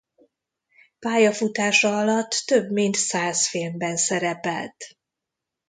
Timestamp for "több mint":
2.45-2.95